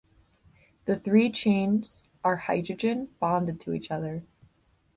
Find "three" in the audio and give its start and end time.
0.99-1.29